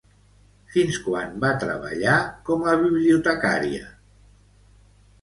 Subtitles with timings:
[0.75, 2.17] Fins quan va treballar
[2.49, 3.89] com a bibliotecària?